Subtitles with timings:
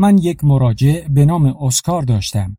[0.00, 2.56] من یک مراجع به نام اسکار داشتم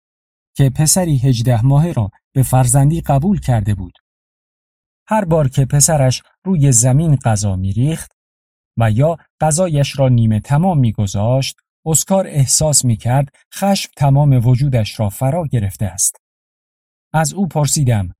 [0.56, 3.94] که پسری هجده ماهه را به فرزندی قبول کرده بود.
[5.08, 8.12] هر بار که پسرش روی زمین غذا میریخت
[8.78, 15.48] و یا غذایش را نیمه تمام میگذاشت اسکار احساس می‌کرد خشم تمام وجودش را فرا
[15.52, 16.16] گرفته است.
[17.14, 18.14] از او پرسیدم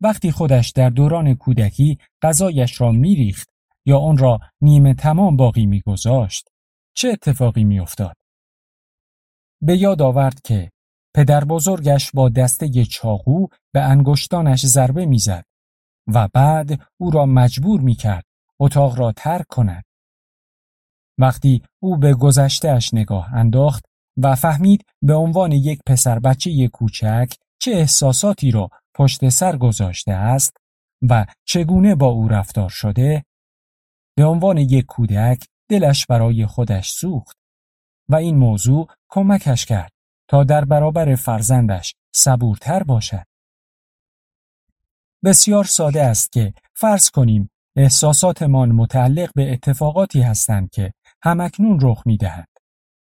[0.00, 3.48] وقتی خودش در دوران کودکی غذایش را میریخت
[3.86, 6.48] یا آن را نیمه تمام باقی میگذاشت
[6.94, 8.21] چه اتفاقی میافتاد؟
[9.62, 10.70] به یاد آورد که
[11.16, 15.44] پدر بزرگش با دسته چاقو به انگشتانش ضربه می‌زد
[16.06, 18.24] و بعد او را مجبور می‌کرد
[18.60, 19.84] اتاق را ترک کند.
[21.18, 23.84] وقتی او به گذشتهش نگاه انداخت
[24.16, 30.56] و فهمید به عنوان یک پسر بچه کوچک چه احساساتی را پشت سر گذاشته است
[31.08, 33.24] و چگونه با او رفتار شده
[34.16, 37.41] به عنوان یک کودک دلش برای خودش سوخت
[38.12, 39.92] و این موضوع کمکش کرد
[40.28, 43.24] تا در برابر فرزندش صبورتر باشد.
[45.24, 52.48] بسیار ساده است که فرض کنیم احساساتمان متعلق به اتفاقاتی هستند که همکنون رخ می‌دهند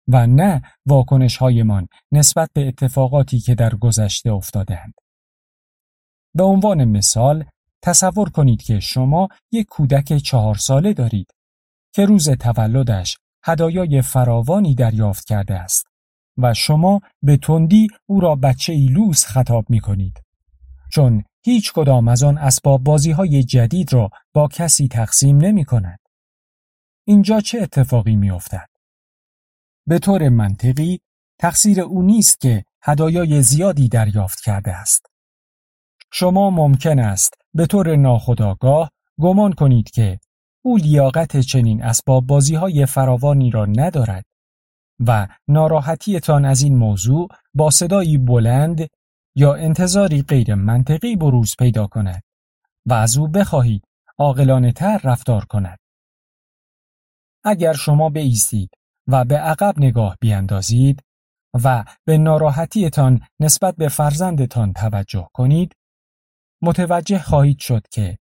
[0.09, 4.95] و نه واکنش هایمان نسبت به اتفاقاتی که در گذشته افتادند.
[6.35, 7.45] به عنوان مثال
[7.83, 11.31] تصور کنید که شما یک کودک چهار ساله دارید
[11.95, 15.87] که روز تولدش هدایای فراوانی دریافت کرده است
[16.39, 20.23] و شما به تندی او را بچه لوس خطاب می کنید.
[20.93, 25.99] چون هیچ کدام از آن اسباب بازی های جدید را با کسی تقسیم نمی کند.
[27.05, 28.69] اینجا چه اتفاقی می افتد؟
[29.87, 31.01] به طور منطقی
[31.39, 35.07] تقصیر او نیست که هدایای زیادی دریافت کرده است.
[36.13, 40.19] شما ممکن است به طور ناخودآگاه گمان کنید که
[40.67, 44.25] او لیاقت چنین اسباب بازی های فراوانی را ندارد
[45.07, 48.89] و ناراحتیتان از این موضوع با صدایی بلند
[49.37, 52.23] یا انتظاری غیر منطقی بروز پیدا کند
[52.87, 53.85] و از او بخواهید
[54.19, 55.79] عاقلانه تر رفتار کند.
[57.45, 58.71] اگر شما بیستید
[59.07, 61.03] و به عقب نگاه بیاندازید
[61.65, 65.73] و به ناراحتیتان نسبت به فرزندتان توجه کنید
[66.63, 68.19] متوجه خواهید شد که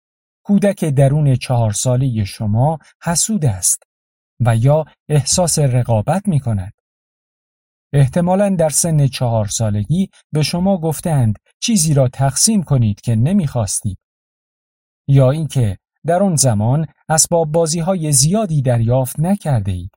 [0.45, 3.83] کودک درون چهار ساله شما حسود است
[4.41, 6.73] و یا احساس رقابت می کند.
[7.93, 13.99] احتمالا در سن چهار سالگی به شما گفتند چیزی را تقسیم کنید که نمی‌خواستید.
[15.09, 19.91] یا اینکه در آن زمان اسباب بازی های زیادی دریافت نکرده اید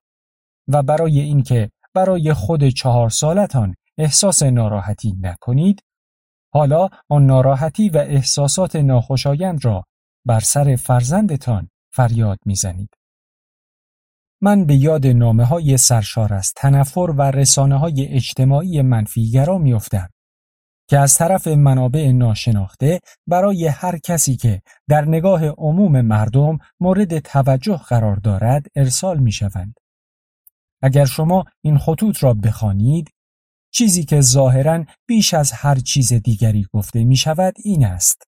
[0.68, 5.84] و برای اینکه برای خود چهار سالتان احساس ناراحتی نکنید
[6.54, 9.84] حالا آن ناراحتی و احساسات ناخوشایند را
[10.26, 12.90] بر سر فرزندتان فریاد می‌زنید.
[14.42, 20.10] من به یاد نامه های سرشار از تنفر و رسانه های اجتماعی منفیگرا میافتم
[20.90, 27.78] که از طرف منابع ناشناخته برای هر کسی که در نگاه عموم مردم مورد توجه
[27.78, 29.74] قرار دارد ارسال می شوند.
[30.82, 33.10] اگر شما این خطوط را بخوانید
[33.72, 38.24] چیزی که ظاهرا بیش از هر چیز دیگری گفته می شود این است.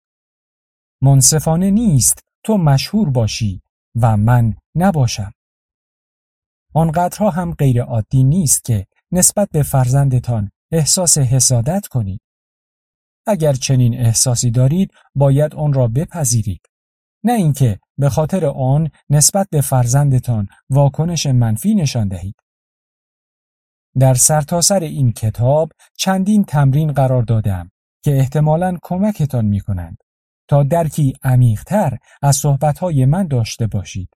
[1.01, 3.61] منصفانه نیست تو مشهور باشی
[4.01, 5.33] و من نباشم.
[6.73, 12.21] آنقدرها هم غیر عادی نیست که نسبت به فرزندتان احساس حسادت کنید.
[13.27, 16.61] اگر چنین احساسی دارید باید آن را بپذیرید.
[17.23, 22.35] نه اینکه به خاطر آن نسبت به فرزندتان واکنش منفی نشان دهید.
[23.99, 27.71] در سرتاسر سر این کتاب چندین تمرین قرار دادم
[28.03, 29.97] که احتمالاً کمکتان می کنند
[30.47, 34.09] تا درکی عمیقتر از صحبتهای من داشته باشید.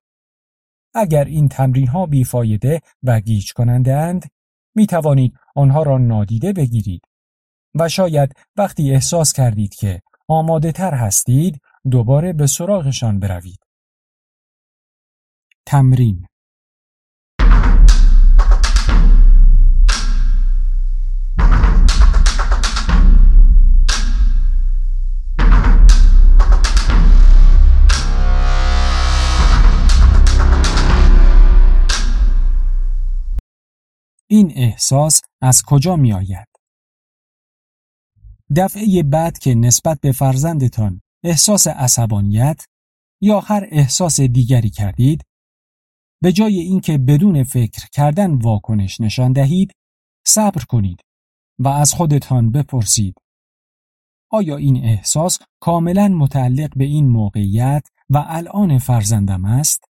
[0.93, 4.31] اگر این تمرین ها بیفایده و گیج کننده اند
[4.75, 7.01] می توانید آنها را نادیده بگیرید
[7.75, 11.61] و شاید وقتی احساس کردید که آماده تر هستید
[11.91, 13.59] دوباره به سراغشان بروید.
[15.65, 16.25] تمرین
[34.31, 36.47] این احساس از کجا می آید؟
[38.55, 42.65] دفعه بعد که نسبت به فرزندتان احساس عصبانیت
[43.21, 45.23] یا هر احساس دیگری کردید
[46.23, 49.71] به جای اینکه بدون فکر کردن واکنش نشان دهید
[50.27, 50.99] صبر کنید
[51.59, 53.15] و از خودتان بپرسید
[54.31, 59.90] آیا این احساس کاملا متعلق به این موقعیت و الان فرزندم است؟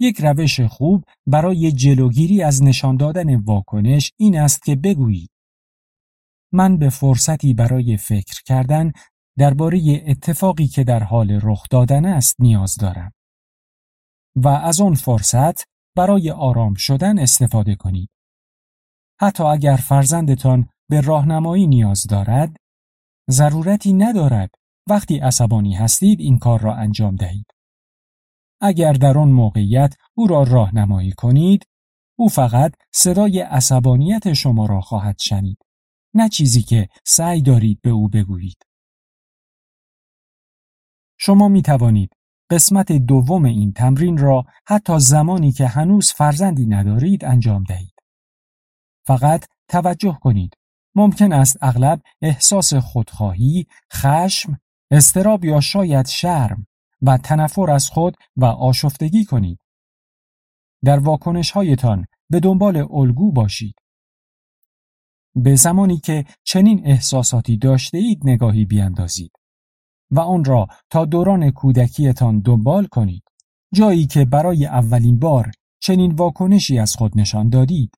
[0.00, 5.30] یک روش خوب برای جلوگیری از نشان دادن واکنش این است که بگویید
[6.52, 8.92] من به فرصتی برای فکر کردن
[9.38, 13.12] درباره اتفاقی که در حال رخ دادن است نیاز دارم.
[14.36, 15.64] و از آن فرصت
[15.96, 18.08] برای آرام شدن استفاده کنید.
[19.20, 22.56] حتی اگر فرزندتان به راهنمایی نیاز دارد
[23.30, 24.50] ضرورتی ندارد.
[24.88, 27.46] وقتی عصبانی هستید این کار را انجام دهید.
[28.60, 31.66] اگر در آن موقعیت او را راهنمایی کنید
[32.18, 35.58] او فقط صدای عصبانیت شما را خواهد شنید
[36.14, 38.66] نه چیزی که سعی دارید به او بگویید
[41.18, 42.10] شما می توانید
[42.50, 47.94] قسمت دوم این تمرین را حتی زمانی که هنوز فرزندی ندارید انجام دهید.
[49.06, 50.54] فقط توجه کنید.
[50.94, 54.58] ممکن است اغلب احساس خودخواهی، خشم،
[54.90, 56.66] استراب یا شاید شرم
[57.02, 59.58] و تنفر از خود و آشفتگی کنید.
[60.84, 63.74] در واکنش هایتان به دنبال الگو باشید.
[65.34, 69.32] به زمانی که چنین احساساتی داشته اید نگاهی بیاندازید.
[70.10, 73.22] و آن را تا دوران کودکیتان دنبال کنید
[73.74, 77.94] جایی که برای اولین بار چنین واکنشی از خود نشان دادید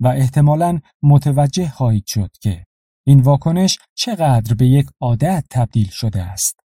[0.00, 2.66] و احتمالا متوجه خواهید شد که
[3.06, 6.60] این واکنش چقدر به یک عادت تبدیل شده است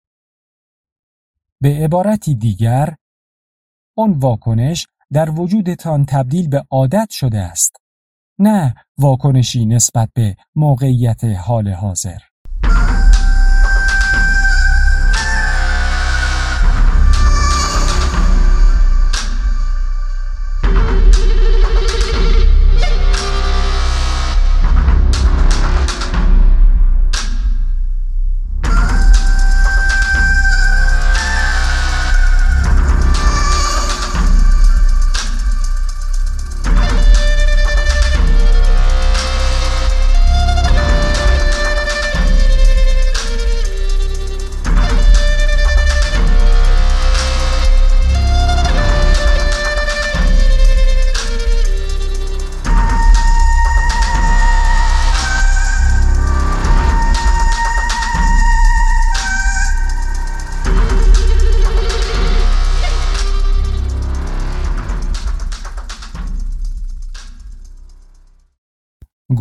[1.62, 2.94] به عبارتی دیگر
[3.96, 7.76] آن واکنش در وجودتان تبدیل به عادت شده است
[8.38, 12.18] نه واکنشی نسبت به موقعیت حال حاضر.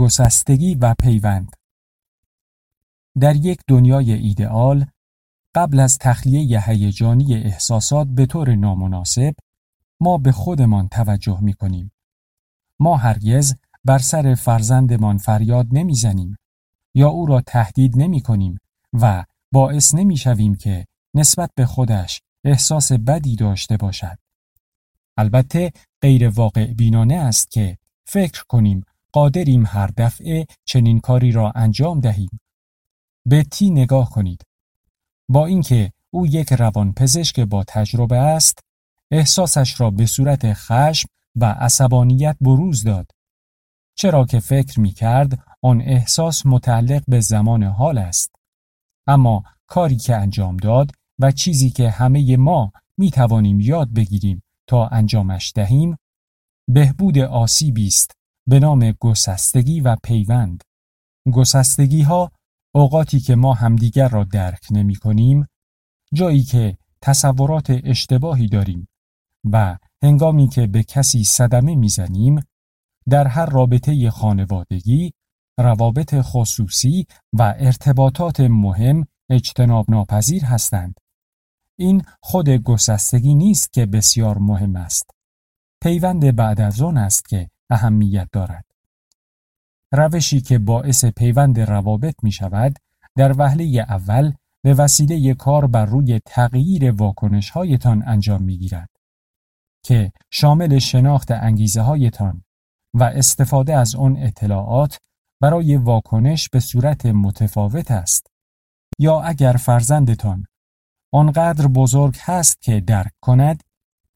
[0.06, 1.56] گسستگی و پیوند
[3.20, 4.86] در یک دنیای ایدئال
[5.56, 9.36] قبل از تخلیه هیجانی احساسات به طور نامناسب
[10.00, 11.92] ما به خودمان توجه می کنیم.
[12.80, 13.56] ما هرگز
[13.86, 16.38] بر سر فرزندمان فریاد نمی‌زنیم
[16.96, 18.58] یا او را تهدید نمی کنیم
[18.94, 24.18] و باعث نمی شویم که نسبت به خودش احساس بدی داشته باشد.
[25.18, 25.72] البته
[26.02, 28.86] غیر واقع بینانه است که فکر کنیم
[29.16, 32.40] قادریم هر دفعه چنین کاری را انجام دهیم.
[33.26, 34.42] به تی نگاه کنید.
[35.30, 38.60] با اینکه او یک روانپزشک با تجربه است،
[39.12, 43.12] احساسش را به صورت خشم و عصبانیت بروز داد.
[43.98, 48.36] چرا که فکر می کرد آن احساس متعلق به زمان حال است.
[49.08, 54.88] اما کاری که انجام داد و چیزی که همه ما می توانیم یاد بگیریم تا
[54.88, 55.98] انجامش دهیم
[56.68, 60.64] بهبود آسیبی است به نام گسستگی و پیوند.
[61.34, 62.32] گسستگی ها
[62.76, 65.48] اوقاتی که ما همدیگر را درک نمی کنیم
[66.14, 68.88] جایی که تصورات اشتباهی داریم
[69.52, 72.42] و هنگامی که به کسی صدمه می‌زنیم
[73.10, 75.14] در هر رابطه خانوادگی
[75.60, 81.00] روابط خصوصی و ارتباطات مهم اجتناب ناپذیر هستند.
[81.80, 85.10] این خود گسستگی نیست که بسیار مهم است.
[85.84, 88.66] پیوند بعد از آن است که اهمیت دارد.
[89.92, 92.76] روشی که باعث پیوند روابط می شود
[93.16, 98.90] در وهله اول به وسیله کار بر روی تغییر واکنش هایتان انجام می گیرد
[99.84, 102.44] که شامل شناخت انگیزه هایتان
[102.94, 104.98] و استفاده از آن اطلاعات
[105.42, 108.28] برای واکنش به صورت متفاوت است
[109.00, 110.46] یا اگر فرزندتان
[111.14, 113.64] آنقدر بزرگ هست که درک کند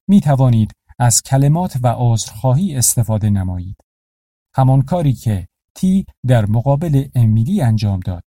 [0.07, 3.77] می توانید از کلمات و عذرخواهی استفاده نمایید.
[4.55, 8.23] همان کاری که تی در مقابل امیلی انجام داد.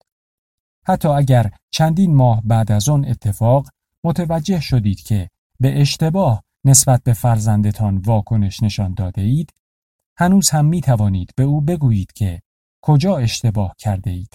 [0.86, 3.68] حتی اگر چندین ماه بعد از آن اتفاق
[4.04, 5.28] متوجه شدید که
[5.60, 9.50] به اشتباه نسبت به فرزندتان واکنش نشان داده اید،
[10.16, 12.42] هنوز هم می توانید به او بگویید که
[12.82, 14.34] کجا اشتباه کرده اید.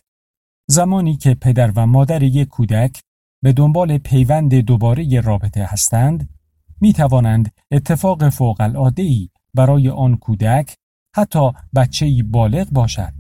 [0.68, 3.02] زمانی که پدر و مادر یک کودک
[3.44, 6.37] به دنبال پیوند دوباره رابطه هستند،
[6.82, 10.76] می توانند اتفاق فوق العاده برای آن کودک
[11.16, 13.14] حتی بچه بالغ باشد.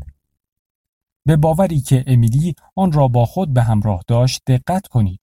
[1.25, 5.19] به باوری که امیلی آن را با خود به همراه داشت دقت کنید.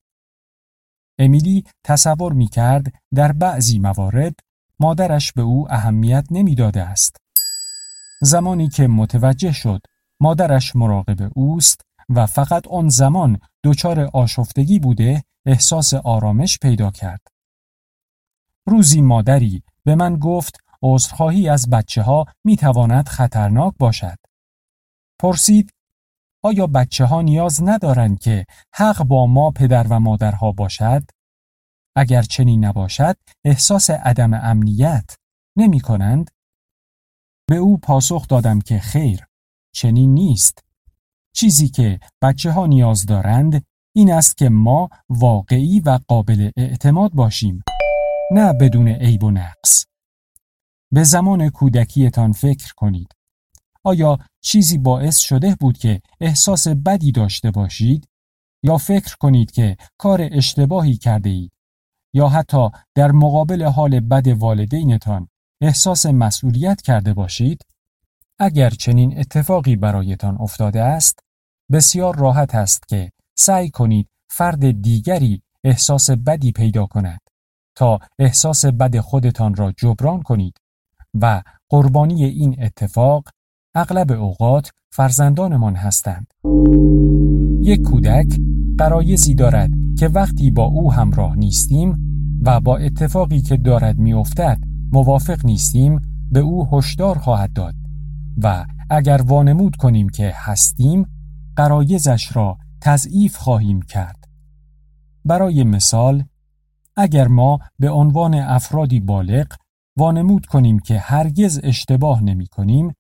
[1.19, 4.35] امیلی تصور می کرد در بعضی موارد
[4.81, 7.17] مادرش به او اهمیت نمی‌داده است.
[8.23, 9.81] زمانی که متوجه شد
[10.21, 17.34] مادرش مراقب اوست و فقط آن زمان دچار آشفتگی بوده احساس آرامش پیدا کرد.
[18.67, 24.19] روزی مادری به من گفت عذرخواهی از بچه ها می تواند خطرناک باشد.
[25.21, 25.71] پرسید
[26.45, 31.03] آیا بچه ها نیاز ندارند که حق با ما پدر و مادرها باشد؟
[31.97, 35.17] اگر چنین نباشد احساس عدم امنیت
[35.57, 36.31] نمی کنند؟
[37.49, 39.27] به او پاسخ دادم که خیر
[39.75, 40.59] چنین نیست
[41.37, 43.65] چیزی که بچه ها نیاز دارند
[43.97, 47.63] این است که ما واقعی و قابل اعتماد باشیم
[48.31, 49.85] نه بدون عیب و نقص.
[50.93, 53.09] به زمان کودکیتان فکر کنید.
[53.85, 58.09] آیا چیزی باعث شده بود که احساس بدی داشته باشید؟
[58.63, 61.53] یا فکر کنید که کار اشتباهی کرده اید؟
[62.13, 65.29] یا حتی در مقابل حال بد والدینتان
[65.61, 67.63] احساس مسئولیت کرده باشید؟
[68.39, 71.19] اگر چنین اتفاقی برایتان افتاده است
[71.73, 77.21] بسیار راحت است که سعی کنید فرد دیگری احساس بدی پیدا کند.
[77.77, 80.57] تا احساس بد خودتان را جبران کنید
[81.21, 83.29] و قربانی این اتفاق
[83.75, 86.27] اغلب اوقات فرزندانمان هستند.
[87.63, 88.41] یک کودک
[88.79, 91.97] قرایزی دارد که وقتی با او همراه نیستیم
[92.43, 94.59] و با اتفاقی که دارد میافتد
[94.93, 96.01] موافق نیستیم
[96.31, 97.75] به او هشدار خواهد داد
[98.43, 101.07] و اگر وانمود کنیم که هستیم
[101.57, 104.29] قرایزش را تضعیف خواهیم کرد
[105.25, 106.25] برای مثال
[106.97, 109.47] اگر ما به عنوان افرادی بالغ
[109.97, 112.95] وانمود کنیم که هرگز اشتباه نمی کنیم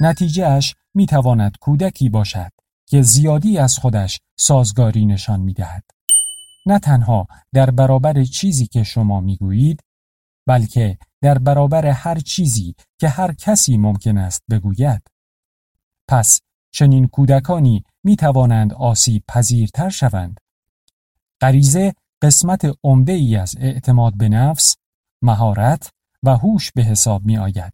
[0.00, 2.50] نتیجهش می تواند کودکی باشد
[2.86, 5.84] که زیادی از خودش سازگاری نشان می دهد.
[6.66, 9.80] نه تنها در برابر چیزی که شما می گویید
[10.46, 15.02] بلکه در برابر هر چیزی که هر کسی ممکن است بگوید.
[16.08, 16.40] پس
[16.72, 20.40] چنین کودکانی می توانند آسیب پذیرتر شوند.
[21.40, 24.76] غریزه قسمت عمده ای از اعتماد به نفس،
[25.22, 25.90] مهارت
[26.22, 27.72] و هوش به حساب می آید.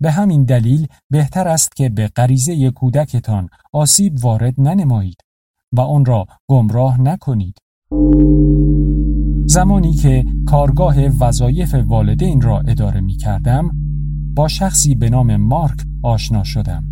[0.00, 5.20] به همین دلیل بهتر است که به غریزه کودکتان آسیب وارد ننمایید
[5.72, 7.58] و آن را گمراه نکنید.
[9.46, 13.70] زمانی که کارگاه وظایف والدین را اداره می کردم
[14.34, 16.84] با شخصی به نام مارک آشنا شدم.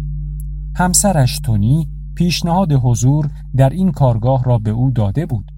[0.76, 5.53] همسرش تونی پیشنهاد حضور در این کارگاه را به او داده بود.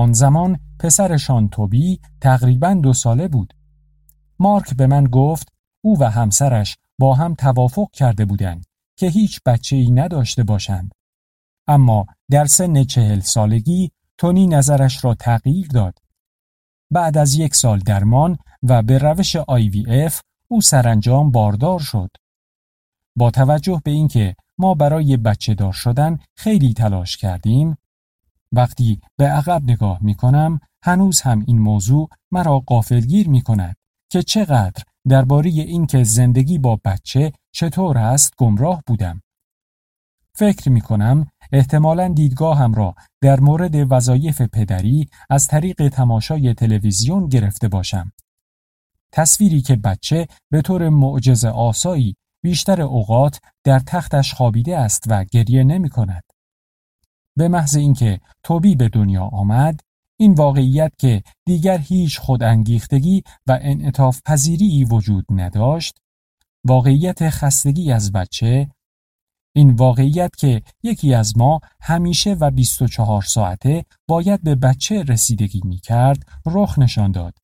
[0.00, 3.54] آن زمان پسرشان توبی تقریبا دو ساله بود.
[4.38, 5.48] مارک به من گفت
[5.84, 8.64] او و همسرش با هم توافق کرده بودند
[8.96, 10.92] که هیچ بچه ای نداشته باشند.
[11.66, 15.98] اما در سن چهل سالگی تونی نظرش را تغییر داد.
[16.90, 22.10] بعد از یک سال درمان و به روش IVF او سرانجام باردار شد.
[23.16, 27.76] با توجه به اینکه ما برای بچه دار شدن خیلی تلاش کردیم
[28.52, 33.76] وقتی به عقب نگاه می کنم هنوز هم این موضوع مرا قافلگیر می کند
[34.12, 39.22] که چقدر درباره اینکه زندگی با بچه چطور است گمراه بودم.
[40.34, 47.68] فکر می کنم احتمالا دیدگاهم را در مورد وظایف پدری از طریق تماشای تلویزیون گرفته
[47.68, 48.12] باشم.
[49.12, 55.64] تصویری که بچه به طور معجز آسایی بیشتر اوقات در تختش خوابیده است و گریه
[55.64, 56.24] نمی کند.
[57.36, 59.80] به محض اینکه توبی به دنیا آمد
[60.18, 65.98] این واقعیت که دیگر هیچ خودانگیختگی و انعطاف پذیری وجود نداشت
[66.64, 68.70] واقعیت خستگی از بچه
[69.54, 75.78] این واقعیت که یکی از ما همیشه و 24 ساعته باید به بچه رسیدگی می
[75.78, 77.34] کرد رخ نشان داد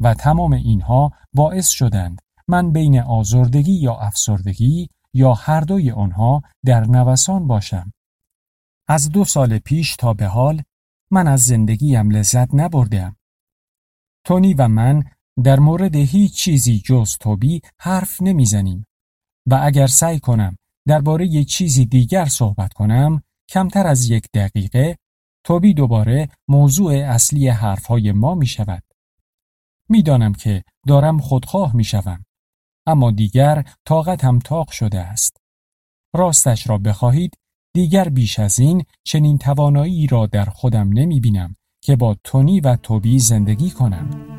[0.00, 6.84] و تمام اینها باعث شدند من بین آزردگی یا افسردگی یا هر دوی آنها در
[6.84, 7.92] نوسان باشم.
[8.90, 10.62] از دو سال پیش تا به حال
[11.10, 13.16] من از زندگیم لذت نبردم.
[14.26, 15.02] تونی و من
[15.44, 18.86] در مورد هیچ چیزی جز توبی حرف نمی‌زنیم
[19.46, 20.56] و اگر سعی کنم
[20.86, 24.96] درباره یک چیزی دیگر صحبت کنم کمتر از یک دقیقه
[25.44, 28.82] توبی دوباره موضوع اصلی حرفهای ما می شود.
[29.88, 32.24] می‌دانم که دارم خودخواه می شوم.
[32.86, 35.36] اما دیگر طاقتم تاق شده است.
[36.14, 37.39] راستش را بخواهید
[37.72, 42.76] دیگر بیش از این چنین توانایی را در خودم نمی بینم که با تونی و
[42.76, 44.29] توبی زندگی کنم.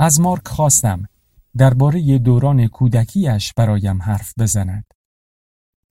[0.00, 1.04] از مارک خواستم
[1.56, 4.84] درباره دوران کودکیش برایم حرف بزند.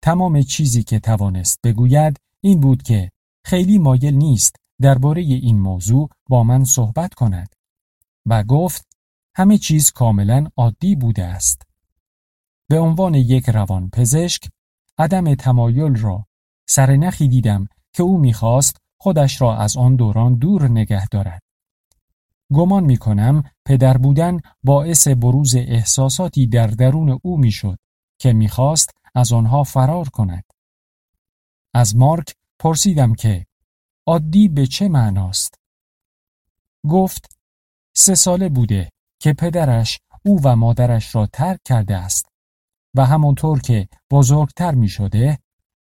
[0.01, 3.11] تمام چیزی که توانست بگوید این بود که
[3.45, 7.55] خیلی مایل نیست درباره این موضوع با من صحبت کند
[8.25, 8.87] و گفت
[9.35, 11.61] همه چیز کاملا عادی بوده است.
[12.69, 14.49] به عنوان یک روان پزشک
[14.97, 16.25] عدم تمایل را
[16.69, 21.46] سرنخی دیدم که او می‌خواست خودش را از آن دوران دور نگه دارد.
[22.53, 27.79] گمان می کنم پدر بودن باعث بروز احساساتی در درون او می‌شد
[28.19, 30.43] که می‌خواست از آنها فرار کند.
[31.73, 33.45] از مارک پرسیدم که
[34.07, 35.55] عادی به چه معناست؟
[36.89, 37.37] گفت
[37.95, 38.89] سه ساله بوده
[39.19, 42.25] که پدرش او و مادرش را ترک کرده است
[42.95, 45.39] و همانطور که بزرگتر می شده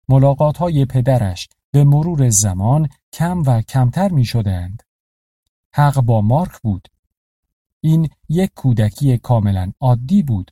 [0.09, 4.83] ملاقات های پدرش به مرور زمان کم و کمتر می شدند.
[5.77, 6.89] حق با مارک بود.
[7.81, 10.51] این یک کودکی کاملا عادی بود.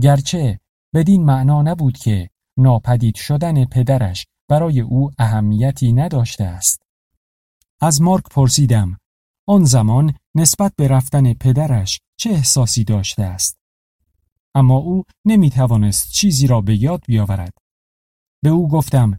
[0.00, 0.60] گرچه
[0.94, 6.82] بدین معنا نبود که ناپدید شدن پدرش برای او اهمیتی نداشته است.
[7.80, 8.98] از مارک پرسیدم
[9.48, 13.58] آن زمان نسبت به رفتن پدرش چه احساسی داشته است؟
[14.54, 17.54] اما او نمی توانست چیزی را به یاد بیاورد.
[18.42, 19.18] به او گفتم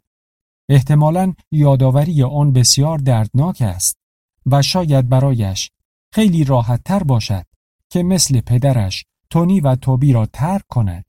[0.70, 4.01] احتمالا یادآوری آن بسیار دردناک است.
[4.46, 5.72] و شاید برایش
[6.14, 7.46] خیلی راحت تر باشد
[7.90, 11.06] که مثل پدرش تونی و توبی را ترک کند.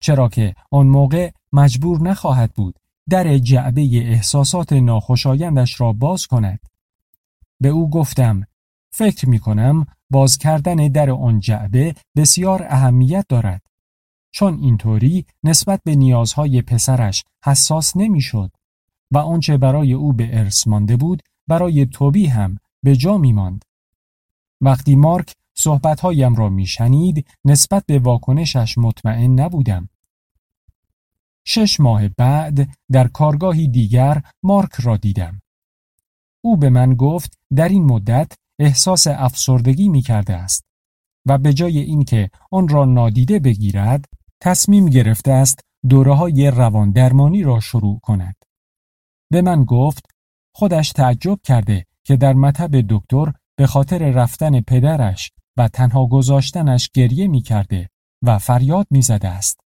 [0.00, 6.60] چرا که آن موقع مجبور نخواهد بود در جعبه احساسات ناخوشایندش را باز کند.
[7.60, 8.46] به او گفتم
[8.90, 13.62] فکر می کنم باز کردن در آن جعبه بسیار اهمیت دارد.
[14.30, 18.50] چون اینطوری نسبت به نیازهای پسرش حساس نمی‌شد
[19.10, 23.64] و آنچه برای او به ارث مانده بود برای توبی هم به جا می ماند.
[24.60, 29.88] وقتی مارک صحبتهایم را می شنید نسبت به واکنشش مطمئن نبودم.
[31.44, 35.42] شش ماه بعد در کارگاهی دیگر مارک را دیدم.
[36.40, 40.64] او به من گفت در این مدت احساس افسردگی می کرده است
[41.26, 44.04] و به جای اینکه آن را نادیده بگیرد
[44.40, 48.36] تصمیم گرفته است دوره های روان درمانی را شروع کند.
[49.30, 50.06] به من گفت
[50.58, 57.28] خودش تعجب کرده که در مطب دکتر به خاطر رفتن پدرش و تنها گذاشتنش گریه
[57.28, 57.90] می کرده
[58.22, 59.60] و فریاد می زده است.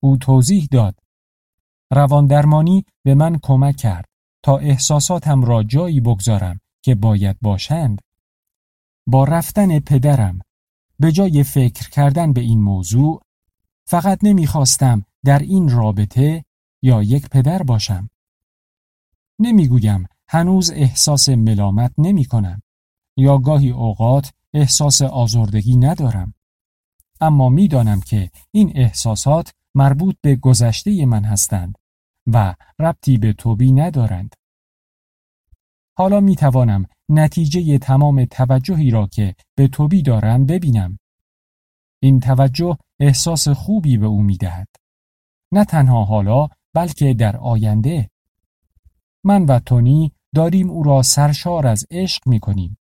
[0.00, 0.98] او توضیح داد.
[1.90, 4.08] رواندرمانی به من کمک کرد
[4.42, 8.00] تا احساساتم را جایی بگذارم که باید باشند.
[9.06, 10.40] با رفتن پدرم
[10.98, 13.22] به جای فکر کردن به این موضوع
[13.86, 16.44] فقط نمی‌خواستم در این رابطه
[16.82, 18.08] یا یک پدر باشم.
[19.38, 22.62] نمی‌گویم هنوز احساس ملامت نمی کنم
[23.16, 26.34] یا گاهی اوقات احساس آزردگی ندارم.
[27.20, 31.78] اما می‌دانم که این احساسات مربوط به گذشته من هستند
[32.26, 34.34] و ربطی به توبی ندارند.
[35.96, 40.98] حالا می توانم نتیجه تمام توجهی را که به توبی دارم ببینم.
[42.02, 44.68] این توجه احساس خوبی به او می دهد.
[45.52, 48.10] نه تنها حالا بلکه در آینده
[49.24, 52.78] من و تونی داریم او را سرشار از عشق می کنیم.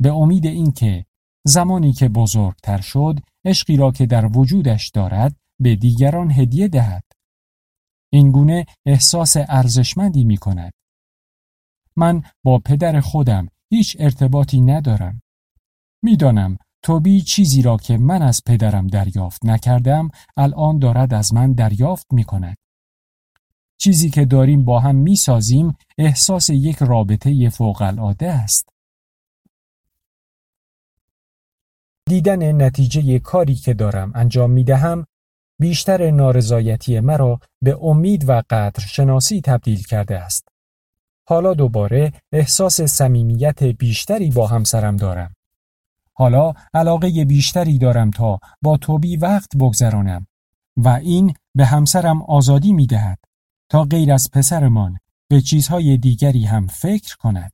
[0.00, 1.06] به امید اینکه
[1.46, 7.04] زمانی که بزرگتر شد عشقی را که در وجودش دارد به دیگران هدیه دهد.
[8.12, 10.72] این گونه احساس ارزشمندی می کند.
[11.96, 15.22] من با پدر خودم هیچ ارتباطی ندارم.
[16.02, 22.06] می‌دانم توبی چیزی را که من از پدرم دریافت نکردم الان دارد از من دریافت
[22.12, 22.56] می کند.
[23.78, 28.68] چیزی که داریم با هم می‌سازیم احساس یک رابطه فوق العاده است.
[32.06, 35.06] دیدن نتیجه کاری که دارم انجام می دهم
[35.58, 40.48] بیشتر نارضایتی مرا به امید و قدر شناسی تبدیل کرده است.
[41.24, 45.34] حالا دوباره احساس صمیمیت بیشتری با همسرم دارم.
[46.12, 50.26] حالا علاقه بیشتری دارم تا با توبی وقت بگذرانم
[50.76, 53.18] و این به همسرم آزادی می دهد
[53.68, 57.52] تا غیر از پسرمان به چیزهای دیگری هم فکر کند.